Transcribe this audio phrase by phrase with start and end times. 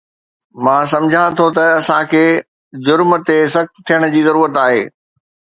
[0.63, 2.23] مان سمجهان ٿو ته اسان کي
[2.85, 4.83] جرم تي سخت ٿيڻ جي ضرورت آهي